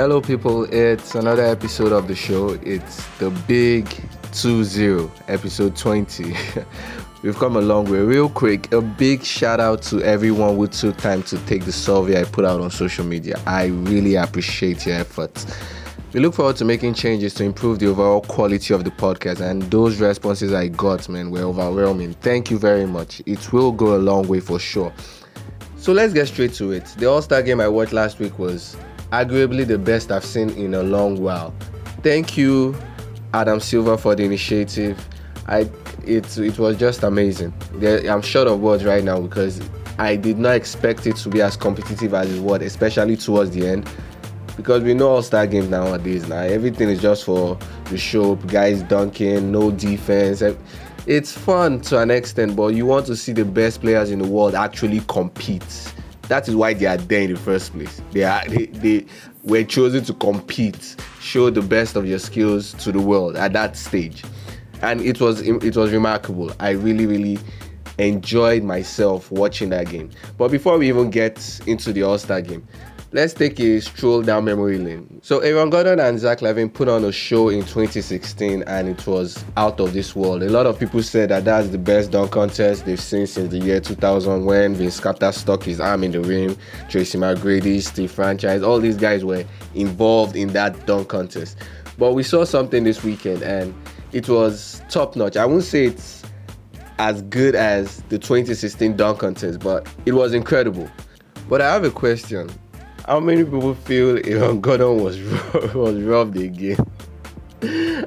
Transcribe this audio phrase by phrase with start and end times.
[0.00, 0.64] Hello, people.
[0.72, 2.58] It's another episode of the show.
[2.62, 3.86] It's the big
[4.32, 6.34] 2 0, episode 20.
[7.22, 7.98] We've come a long way.
[7.98, 12.18] Real quick, a big shout out to everyone who took time to take the survey
[12.18, 13.38] I put out on social media.
[13.46, 15.44] I really appreciate your efforts.
[16.14, 19.64] We look forward to making changes to improve the overall quality of the podcast, and
[19.64, 22.14] those responses I got, man, were overwhelming.
[22.14, 23.20] Thank you very much.
[23.26, 24.94] It will go a long way for sure.
[25.76, 26.86] So let's get straight to it.
[26.96, 28.78] The All Star game I watched last week was
[29.10, 31.54] arguably the best I've seen in a long while.
[32.02, 32.76] Thank you,
[33.34, 34.98] Adam Silver, for the initiative.
[35.46, 35.70] I
[36.04, 37.52] it it was just amazing.
[38.08, 39.60] I'm short of words right now because
[39.98, 43.66] I did not expect it to be as competitive as it was, especially towards the
[43.66, 43.90] end.
[44.56, 48.82] Because we know all star games nowadays now, everything is just for the show, guys
[48.82, 50.42] dunking, no defense.
[51.06, 54.28] It's fun to an extent, but you want to see the best players in the
[54.28, 55.92] world actually compete.
[56.30, 58.00] That is why they are there in the first place.
[58.12, 59.06] They are they, they
[59.42, 63.76] were chosen to compete, show the best of your skills to the world at that
[63.76, 64.22] stage
[64.82, 66.52] and it was it was remarkable.
[66.60, 67.38] I really really
[67.98, 70.10] enjoyed myself watching that game.
[70.38, 72.66] But before we even get into the All Star game,
[73.12, 75.20] let's take a stroll down memory lane.
[75.22, 79.44] So Aaron Gordon and Zach LaVine put on a show in 2016 and it was
[79.56, 80.42] out of this world.
[80.44, 83.58] A lot of people said that that's the best dunk contest they've seen since the
[83.58, 86.56] year 2000 when Vince Carter stuck his arm in the rim,
[86.88, 91.58] Tracy McGrady, Steve Francis, all these guys were involved in that dunk contest.
[91.98, 93.74] But we saw something this weekend and
[94.12, 95.36] it was top notch.
[95.36, 96.22] I won't say it's
[96.98, 100.88] as good as the 2016 dunk contest, but it was incredible.
[101.48, 102.48] But I have a question.
[103.10, 105.18] How many people feel Aaron Gordon was
[105.74, 106.76] was robbed again?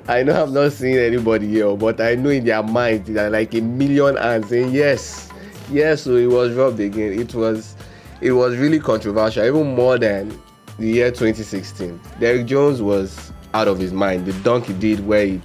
[0.08, 3.54] I know I've not seen anybody here, but I know in their mind are like
[3.54, 5.30] a million hands saying yes,
[5.70, 6.04] yes.
[6.04, 7.20] So it was robbed again.
[7.20, 7.76] It was,
[8.22, 10.42] it was really controversial, even more than
[10.80, 12.00] the year 2016.
[12.22, 14.26] Derrick Jones was out of his mind.
[14.26, 15.42] The dunk he did where he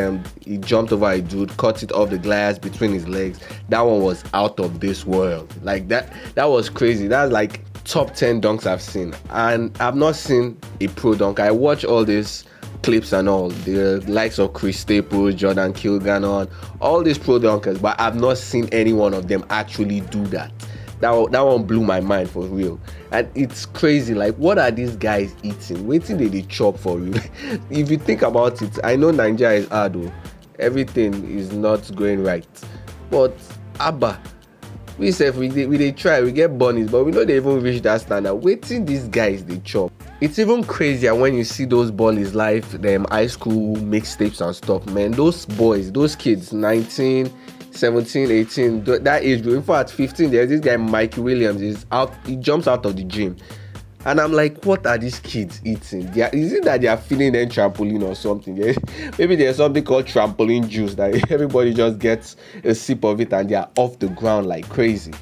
[0.00, 3.38] um, he jumped over a dude, cut it off the glass between his legs.
[3.68, 5.54] That one was out of this world.
[5.62, 7.06] Like that, that was crazy.
[7.06, 9.14] That's like top 10 dunks I've seen.
[9.30, 11.40] And I've not seen a pro dunk.
[11.40, 12.44] I watch all these
[12.82, 16.48] clips and all, the likes of Chris Staples, Jordan Kilganon,
[16.80, 20.52] all these pro dunkers, but I've not seen any one of them actually do that
[21.00, 22.80] that, that one blew my mind for real
[23.12, 27.12] and it's crazy like what are these guys eating waiting they, they chop for you.
[27.70, 30.12] if you think about it i know nigeria is hard though
[30.58, 32.46] everything is not going right
[33.10, 33.34] but
[33.80, 34.20] abba
[34.98, 37.60] we say we dey we dey try we get bunnies but we no dey even
[37.62, 41.90] reach that standard wetin these guys dey chop it's even crazier when you see those
[41.90, 47.32] bunnies live them high school mixtapes and stuff man those boys those kids 19
[47.70, 49.54] 17, 18, that age group.
[49.56, 53.04] In fact, 15, there's this guy, Mike Williams, is out, he jumps out of the
[53.04, 53.36] gym.
[54.04, 56.08] And I'm like, what are these kids eating?
[56.22, 58.54] Are, is it that they are feeling them trampoline or something?
[59.18, 63.48] Maybe there's something called trampoline juice that everybody just gets a sip of it and
[63.48, 65.12] they are off the ground like crazy.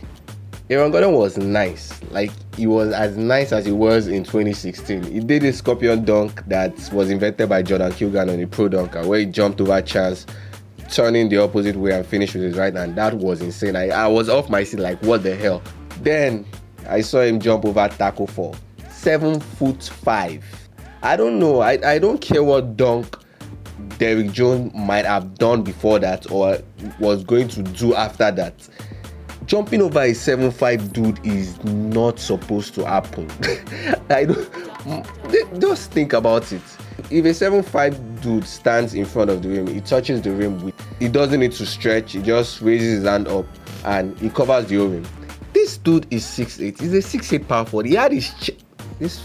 [0.68, 2.00] Aaron Gordon was nice.
[2.10, 5.04] Like he was as nice as he was in 2016.
[5.04, 9.20] He did a scorpion dunk that was invented by Jordan Kilganon the pro dunker where
[9.20, 10.26] he jumped over chance
[10.90, 12.96] turning the opposite way and finished with his right hand.
[12.96, 13.76] That was insane.
[13.76, 15.62] I, I was off my seat like, what the hell?
[16.00, 16.44] Then
[16.88, 18.56] I saw him jump over Tacko Fall.
[19.06, 20.44] Seven foot five.
[21.00, 21.60] I don't know.
[21.60, 23.16] I, I don't care what dunk
[23.98, 26.58] Derrick Jones might have done before that or
[26.98, 28.68] was going to do after that.
[29.44, 33.30] Jumping over a seven five dude is not supposed to happen.
[34.10, 36.62] I don't just think about it
[37.08, 40.60] if a seven five dude stands in front of the rim, he touches the rim
[40.64, 43.46] with he doesn't need to stretch, he just raises his hand up
[43.84, 45.06] and he covers the rim.
[45.52, 46.80] This dude is six eight.
[46.80, 47.86] He's a six eight power forward.
[47.86, 48.50] He had his ch-
[48.98, 49.22] this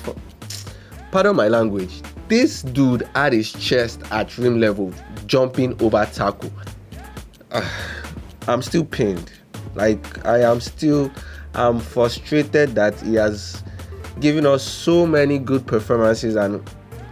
[1.12, 2.02] pardon my language.
[2.28, 4.94] This dude had his chest at rim level,
[5.26, 6.52] jumping over Tacko.
[7.52, 7.70] Uh,
[8.48, 9.32] I'm still pained.
[9.76, 11.12] Like I am still
[11.54, 13.64] I'm frustrated that he has
[14.20, 16.62] given us so many good performances and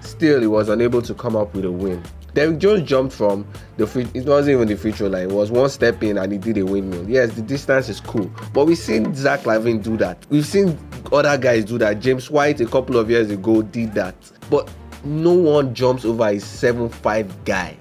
[0.01, 2.01] still he was unable to come up with a win.
[2.33, 3.45] Derrick Jones jumped from
[3.77, 6.31] the free, it wasn't even the free throw line, it was one step in and
[6.31, 7.09] he did a windmill.
[7.09, 10.25] Yes, the distance is cool, but we've seen Zach LaVine do that.
[10.29, 10.77] We've seen
[11.11, 11.99] other guys do that.
[11.99, 14.15] James White a couple of years ago did that,
[14.49, 14.69] but
[15.03, 17.77] no one jumps over a seven-five guy.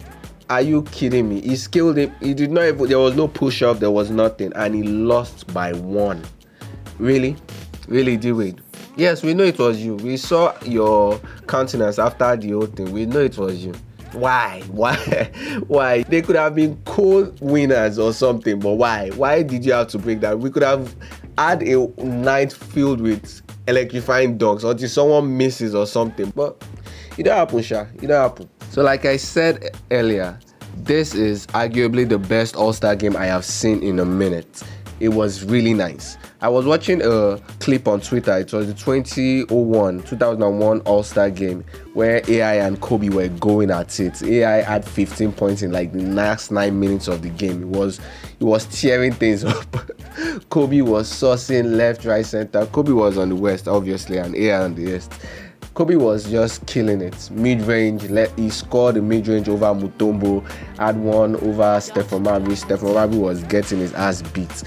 [0.51, 1.43] Are you kidding me?
[1.43, 2.15] He scaled him.
[2.21, 5.53] He did not even, there was no push up, there was nothing, and he lost
[5.53, 6.25] by one.
[6.99, 7.37] Really?
[7.87, 8.63] Really, D-Wade?
[8.97, 9.97] Yes, we know it was you.
[9.97, 12.91] We saw your countenance after the whole thing.
[12.93, 13.75] We know it was you.
[14.13, 14.63] Why?
[14.69, 14.97] Why?
[15.67, 16.03] Why?
[16.03, 19.11] They could have been co-winners or something, but why?
[19.11, 20.39] Why did you have to break that?
[20.39, 20.95] We could have
[21.37, 26.33] had a night filled with electrifying dunks until someone misses or something.
[26.35, 26.65] But
[27.17, 27.87] it don't happen, Sha.
[27.95, 28.49] It don't happen.
[28.71, 30.39] So, like I said earlier,
[30.77, 34.63] this is arguably the best All Star game I have seen in a minute.
[35.01, 36.17] It was really nice.
[36.41, 38.37] I was watching a clip on Twitter.
[38.39, 41.65] It was the 2001 2001 All Star game
[41.95, 44.23] where AI and Kobe were going at it.
[44.23, 47.63] AI had 15 points in like the last nine minutes of the game.
[47.63, 48.01] It was
[48.41, 49.77] it was tearing things up.
[50.51, 52.67] Kobe was sourcing left, right, center.
[52.67, 55.13] Kobe was on the west, obviously, and AI on the east.
[55.79, 57.31] Kobe was just killing it.
[57.31, 60.45] Mid range, let he scored the mid range over Mutombo,
[60.77, 62.57] had one over Stephon Marbury.
[62.57, 64.65] Stephon Marbury was getting his ass beat.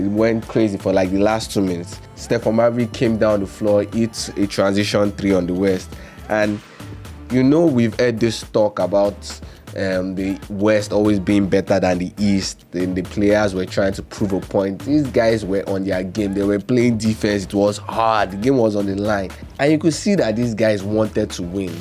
[0.00, 2.00] It went crazy for like the last two minutes.
[2.16, 5.94] Stephon Marbury came down the floor, hit a transition three on the West.
[6.28, 6.60] And
[7.30, 9.40] you know, we've heard this talk about
[9.76, 12.64] um, the West always being better than the East.
[12.70, 14.80] Then the players were trying to prove a point.
[14.84, 16.34] These guys were on their game.
[16.34, 17.44] They were playing defense.
[17.44, 18.32] It was hard.
[18.32, 19.30] The game was on the line.
[19.58, 21.74] And you could see that these guys wanted to win.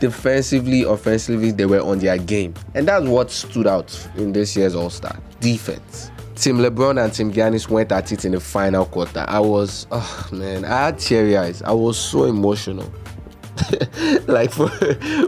[0.00, 2.54] Defensively, offensively, they were on their game.
[2.74, 6.10] And that's what stood out in this year's All Star defense.
[6.34, 9.24] Team LeBron and Team Giannis went at it in the final quarter.
[9.28, 11.62] I was, oh man, I had teary eyes.
[11.62, 12.92] I was so emotional.
[14.26, 14.68] like for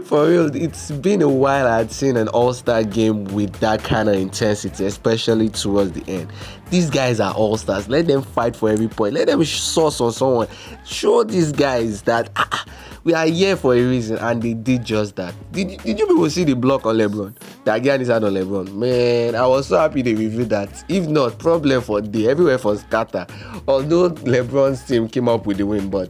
[0.03, 4.09] for real, it's been a while I had seen an all-star game with that kind
[4.09, 6.31] of intensity, especially towards the end.
[6.69, 7.87] These guys are all-stars.
[7.87, 9.13] Let them fight for every point.
[9.13, 10.47] Let them source on someone.
[10.85, 12.65] Show these guys that ah,
[13.07, 15.33] we are here for a reason, and they did just that.
[15.53, 17.33] Did, did you people see the block on LeBron?
[17.63, 18.73] The Giannis on LeBron.
[18.73, 20.83] Man, I was so happy they reviewed that.
[20.89, 23.25] If not, problem for day everywhere for scatter.
[23.65, 26.09] Although LeBron's team came up with the win, but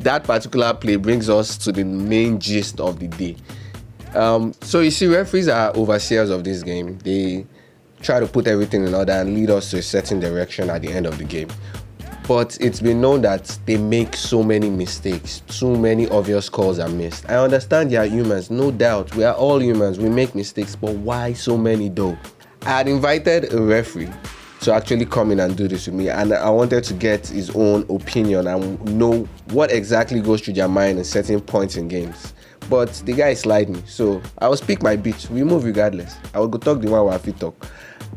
[0.00, 3.36] that particular play brings us to the main gist of the day.
[4.14, 6.98] Um, so you see, referees are overseers of this game.
[6.98, 7.46] They
[8.02, 10.88] try to put everything in order and lead us to a certain direction at the
[10.92, 11.48] end of the game
[12.30, 15.40] but it's been known that they make so many mistakes.
[15.48, 17.28] Too many obvious calls are missed.
[17.28, 19.12] I understand they are humans, no doubt.
[19.16, 22.16] We are all humans, we make mistakes, but why so many though?
[22.62, 24.10] I had invited a referee
[24.60, 27.50] to actually come in and do this with me, and I wanted to get his
[27.50, 32.34] own opinion and know what exactly goes through their mind at certain points in games.
[32.68, 35.28] But the guy slide me, so I will speak my bit.
[35.30, 36.14] We move regardless.
[36.34, 37.66] I will go talk the one where I talk.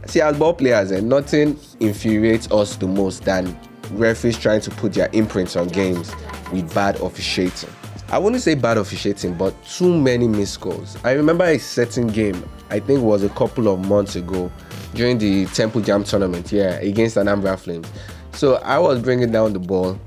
[0.06, 3.58] See, as ball players, eh, nothing infuriates us the most than
[3.92, 6.14] referees trying to put their imprints on games
[6.52, 7.70] with bad officiating.
[8.10, 10.98] I wouldn't say bad officiating, but too many missed calls.
[11.04, 14.52] I remember a certain game, I think it was a couple of months ago,
[14.94, 17.88] during the Temple Jam tournament, yeah, against Anambra Flames.
[18.34, 20.00] So I was bringing down the ball,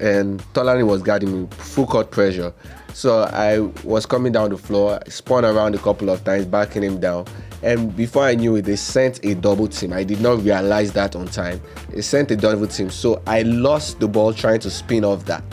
[0.00, 2.52] and Tolani was guarding me, full court pressure.
[2.92, 6.98] So I was coming down the floor, spun around a couple of times, backing him
[6.98, 7.26] down.
[7.62, 9.92] And before I knew it, they sent a double team.
[9.92, 11.60] I did not realize that on time.
[11.90, 12.90] They sent a double team.
[12.90, 15.44] So I lost the ball trying to spin off that.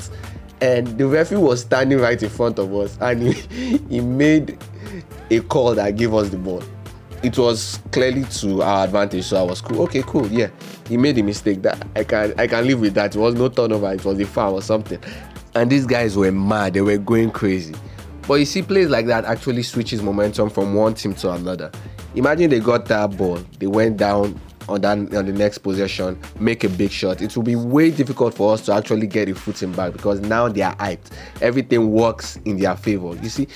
[0.62, 4.58] And the referee was standing right in front of us and he, he made
[5.30, 6.64] a call that gave us the ball.
[7.24, 9.82] It was clearly to our advantage, so I was cool.
[9.84, 10.50] Okay, cool, yeah.
[10.88, 11.62] He made a mistake.
[11.62, 13.16] That I can I can live with that.
[13.16, 15.00] It was no turnover, it was a foul or something
[15.56, 17.76] and these guys were mad they were going crazy
[18.28, 21.72] but you see plays like that actually switches momentum from one team to another
[22.16, 24.40] imagine they got that ball they went down
[24.70, 28.34] on that on the next possession make a big shot it will be way difficult
[28.34, 31.12] for us to actually get a footing back because now they are hyped
[31.42, 33.48] everything works in their favor you see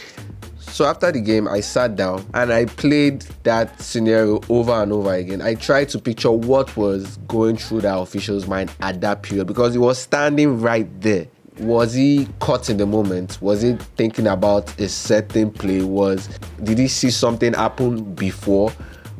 [0.69, 5.13] so after the game, I sat down and I played that scenario over and over
[5.13, 5.41] again.
[5.41, 9.73] I tried to picture what was going through that official's mind at that period because
[9.73, 11.27] he was standing right there
[11.59, 13.41] was he caught in the moment?
[13.41, 15.81] Was he thinking about a certain play?
[15.81, 16.27] Was
[16.63, 18.71] did he see something happen before?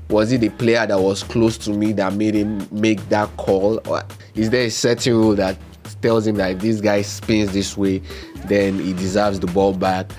[0.09, 3.81] Was it the player that was close to me that made him make that call?
[3.89, 4.03] Or
[4.35, 5.57] is there a certain rule that
[6.01, 8.01] tells him that if this guy spins this way,
[8.45, 10.09] then he deserves the ball back?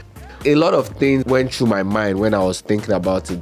[0.44, 3.40] A lot of things went through my mind when I was thinking about it.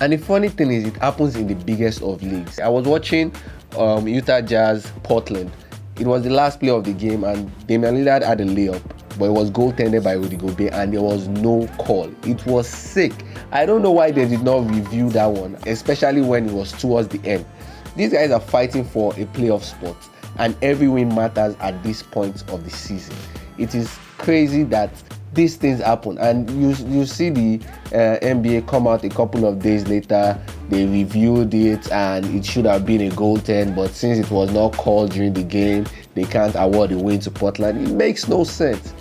[0.00, 2.58] And the funny thing is, it happens in the biggest of leagues.
[2.58, 3.32] I was watching
[3.78, 5.50] um, Utah Jazz Portland
[5.98, 8.82] it was the last play of the game, and Damian Lillard had a layup,
[9.16, 12.12] but it was goaltended by Rudy Gobert, and there was no call.
[12.24, 13.12] It was sick.
[13.52, 17.08] I don't know why they did not review that one, especially when it was towards
[17.08, 17.46] the end.
[17.94, 19.96] These guys are fighting for a playoff spot,
[20.38, 23.14] and every win matters at this point of the season.
[23.56, 24.90] It is crazy that
[25.34, 26.18] these things happen.
[26.18, 30.86] And you you see the uh, NBA come out a couple of days later they
[30.86, 35.10] reviewed it and it should have been a goaltend but since it was not called
[35.10, 37.86] during the game they can't award the win to Portland.
[37.86, 38.94] It makes no sense.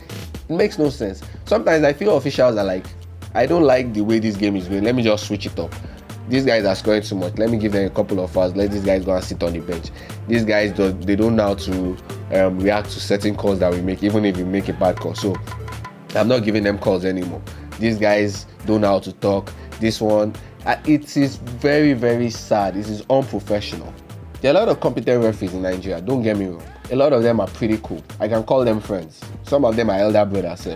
[0.50, 1.22] It makes no sense.
[1.46, 2.86] Sometimes I feel officials are like
[3.34, 4.84] I don't like the way this game is going.
[4.84, 5.74] Let me just switch it up.
[6.30, 7.38] These guys are scoring too much.
[7.38, 9.54] Let me give them a couple of hours let these guys go and sit on
[9.54, 9.90] the bench.
[10.28, 11.98] These guys do, they don't know how to
[12.32, 15.16] um, react to certain calls that we make, even if we make a bad call.
[15.16, 15.36] So
[16.16, 17.42] I'm not giving them calls anymore.
[17.80, 19.52] These guys don't know how to talk.
[19.80, 20.34] This one,
[20.66, 22.76] uh, it is very, very sad.
[22.76, 23.94] This is unprofessional.
[24.42, 26.64] There are a lot of competent referees in Nigeria, don't get me wrong.
[26.92, 28.04] A lot of them are pretty cool.
[28.20, 29.22] I can call them friends.
[29.44, 30.68] Some of them are elder brothers.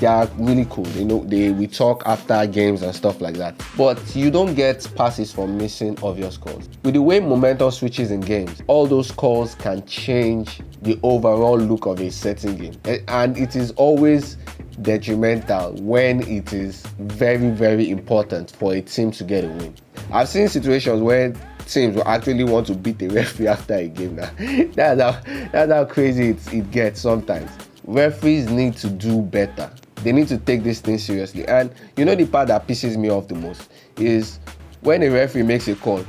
[0.00, 0.84] They are really cool.
[0.84, 3.60] They know they we talk after games and stuff like that.
[3.76, 6.68] But you don't get passes for missing obvious calls.
[6.84, 11.86] With the way momentum switches in games, all those calls can change the overall look
[11.86, 12.74] of a certain game.
[13.08, 14.36] And it is always
[14.82, 19.74] detrimental when it is very, very important for a team to get a win.
[20.12, 21.34] I've seen situations where
[21.66, 24.16] teams will actually want to beat the referee after a game
[24.74, 25.20] that's how
[25.52, 27.50] that's how crazy it, it gets sometimes.
[27.84, 29.70] Referees need to do better.
[30.02, 31.46] They need to take this thing seriously.
[31.46, 34.38] And you know the part that pisses me off the most is
[34.80, 36.04] when a referee makes a call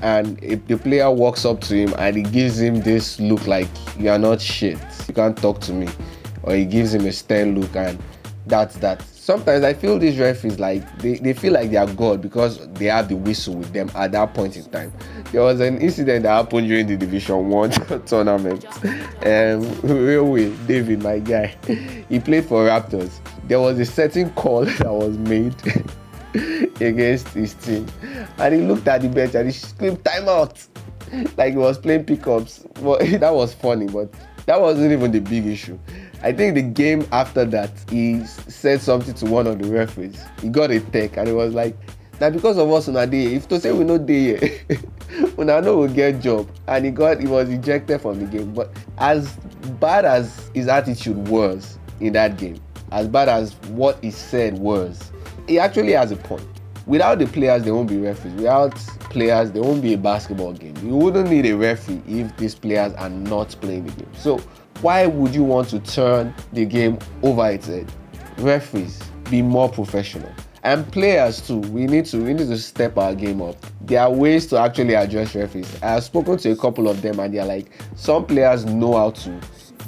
[0.00, 3.68] and if the player walks up to him and he gives him this look like
[3.98, 4.78] you are not shit,
[5.08, 5.88] you can't talk to me,
[6.42, 7.98] or he gives him a stern look and
[8.46, 9.02] that's that.
[9.28, 12.86] Sometimes I feel these referees like they, they feel like they are God because they
[12.86, 14.90] have the whistle with them at that point in time.
[15.32, 17.70] There was an incident that happened during the Division One
[18.06, 18.64] tournament.
[19.26, 21.54] Um, Railway, David, my guy,
[22.08, 23.20] he played for Raptors.
[23.46, 25.54] There was a certain call that was made
[26.80, 27.86] against his team,
[28.38, 30.68] and he looked at the bench and he screamed "timeout,"
[31.36, 32.64] like he was playing pickups.
[32.80, 34.10] Well, that was funny, but
[34.46, 35.78] that wasn't even the big issue.
[36.22, 40.20] I think the game after that, he said something to one of the referees.
[40.42, 41.76] He got a tech and it was like,
[42.20, 44.58] now because of us on a day, if to say we know day,
[45.36, 48.52] when I know we get job, and he got he was ejected from the game.
[48.52, 49.36] But as
[49.78, 52.60] bad as his attitude was in that game,
[52.90, 55.12] as bad as what he said was,
[55.46, 56.46] he actually has a point.
[56.86, 58.34] Without the players, there won't be referees.
[58.34, 58.74] Without
[59.10, 60.74] players, there won't be a basketball game.
[60.82, 64.10] You wouldn't need a referee if these players are not playing the game.
[64.14, 64.40] So
[64.80, 67.90] why would you want to turn the game over its head?
[68.38, 70.32] Referees, be more professional.
[70.62, 73.56] And players too, we need to we need to step our game up.
[73.80, 75.82] There are ways to actually address referees.
[75.82, 79.10] I have spoken to a couple of them and they're like, some players know how
[79.10, 79.40] to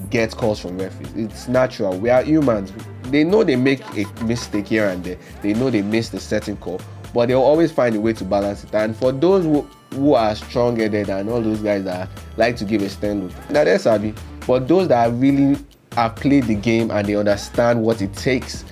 [0.09, 1.12] get calls from referees.
[1.14, 1.99] It's natural.
[1.99, 2.73] We are humans.
[3.04, 5.18] They know they make a mistake here and there.
[5.42, 6.80] They know they missed a certain call,
[7.12, 8.75] but they'll always find a way to balance it.
[8.75, 12.82] And for those who, who are strong-headed and all those guys that like to give
[12.82, 14.14] a stand look, they're savvy.
[14.47, 15.59] But those that really
[15.92, 18.64] have played the game and they understand what it takes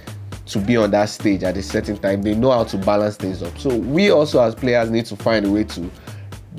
[0.46, 3.42] to be on that stage at a certain time, they know how to balance things
[3.42, 3.58] up.
[3.58, 5.90] So we also as players need to find a way to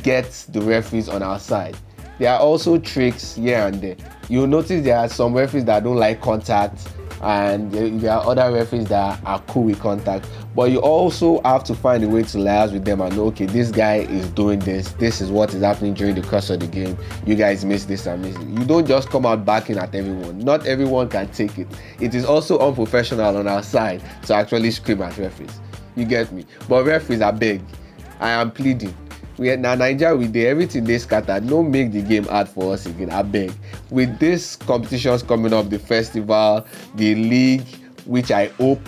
[0.03, 1.75] get the referees on our side.
[2.19, 3.95] There are also tricks here and there.
[4.27, 6.87] You'll notice there are some referees that don't like contact
[7.21, 10.29] and there are other referees that are cool with contact.
[10.55, 13.45] But you also have to find a way to liaise with them and know okay
[13.45, 14.91] this guy is doing this.
[14.93, 16.97] This is what is happening during the course of the game.
[17.25, 18.47] You guys miss this and miss it.
[18.47, 20.39] You don't just come out backing at everyone.
[20.39, 21.67] Not everyone can take it.
[21.99, 25.59] It is also unprofessional on our side to actually scream at referees.
[25.95, 26.45] You get me?
[26.67, 27.61] But referees are big
[28.19, 28.93] i am pleading
[29.39, 31.46] we na naija we dey everything dey scattered.
[31.46, 33.51] No make the game hard for us again abeg
[33.89, 36.65] with these competitions coming up the festival
[36.96, 37.65] the league
[38.05, 38.81] which i hope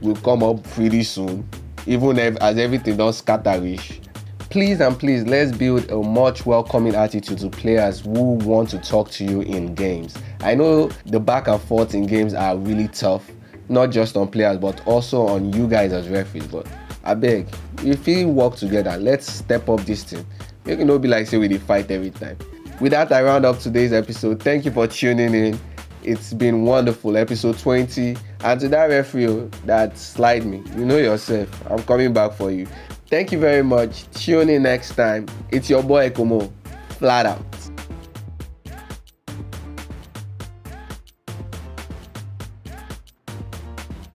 [0.00, 1.46] will come up pretty soon
[1.86, 4.00] even if, as everything don scatter reach
[4.38, 9.10] please and please let's build a much welcoming attitude to players who want to talk
[9.10, 10.16] to you in games.
[10.40, 13.28] I know the back and forth in games are really tough
[13.68, 16.66] not just on players but also on you guys as referees but
[17.06, 17.46] abeg
[17.84, 20.26] if we work together let's step up this thing.
[20.64, 22.36] Make e no be like say we dey fight every time.
[22.80, 24.42] With that i round up today's episode.
[24.42, 25.58] Thank you for tuning in.
[26.02, 27.16] It's been wonderful.
[27.16, 30.62] Episode 20 and to that referee oh, that slide me.
[30.76, 31.48] You know yourself.
[31.70, 32.66] I'm coming back for you.
[33.08, 34.10] Thank you very much.
[34.10, 35.26] Tune in next time.
[35.50, 36.52] It's your boy Komo
[36.98, 37.65] flat out